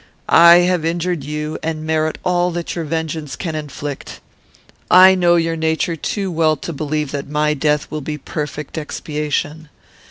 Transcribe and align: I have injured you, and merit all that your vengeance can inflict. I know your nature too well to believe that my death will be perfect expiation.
I 0.33 0.61
have 0.65 0.83
injured 0.83 1.23
you, 1.23 1.59
and 1.61 1.85
merit 1.85 2.17
all 2.25 2.49
that 2.53 2.73
your 2.75 2.85
vengeance 2.85 3.35
can 3.35 3.53
inflict. 3.53 4.19
I 4.89 5.13
know 5.13 5.35
your 5.35 5.55
nature 5.55 5.95
too 5.95 6.31
well 6.31 6.55
to 6.55 6.73
believe 6.73 7.11
that 7.11 7.29
my 7.29 7.53
death 7.53 7.85
will 7.91 8.01
be 8.01 8.17
perfect 8.17 8.79
expiation. 8.79 9.69